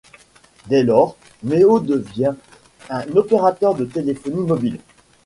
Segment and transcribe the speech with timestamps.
[0.65, 2.33] Dès lors, Meo devient
[2.89, 4.79] un opérateur de téléphonie mobile.